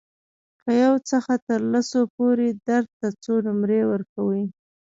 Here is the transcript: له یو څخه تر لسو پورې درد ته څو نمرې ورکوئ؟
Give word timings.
له 0.65 0.71
یو 0.83 0.95
څخه 1.09 1.33
تر 1.47 1.59
لسو 1.73 2.01
پورې 2.15 2.47
درد 2.69 2.89
ته 2.99 3.07
څو 3.23 3.33
نمرې 3.47 3.81
ورکوئ؟ 3.91 4.43